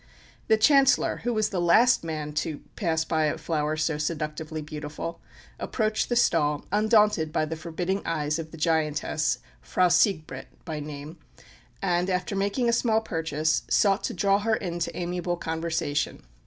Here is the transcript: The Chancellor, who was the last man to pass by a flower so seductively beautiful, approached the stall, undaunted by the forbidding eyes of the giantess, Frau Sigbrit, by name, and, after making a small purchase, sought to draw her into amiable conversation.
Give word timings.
The 0.47 0.57
Chancellor, 0.57 1.17
who 1.17 1.31
was 1.31 1.49
the 1.49 1.61
last 1.61 2.03
man 2.03 2.33
to 2.41 2.61
pass 2.75 3.05
by 3.05 3.25
a 3.25 3.37
flower 3.37 3.77
so 3.77 3.99
seductively 3.99 4.63
beautiful, 4.63 5.21
approached 5.59 6.09
the 6.09 6.15
stall, 6.15 6.65
undaunted 6.71 7.31
by 7.31 7.45
the 7.45 7.55
forbidding 7.55 8.01
eyes 8.03 8.39
of 8.39 8.49
the 8.49 8.57
giantess, 8.57 9.37
Frau 9.61 9.89
Sigbrit, 9.89 10.47
by 10.65 10.79
name, 10.79 11.19
and, 11.83 12.09
after 12.09 12.35
making 12.35 12.67
a 12.67 12.73
small 12.73 13.01
purchase, 13.01 13.61
sought 13.69 14.03
to 14.05 14.15
draw 14.15 14.39
her 14.39 14.55
into 14.55 14.89
amiable 14.97 15.37
conversation. 15.37 16.23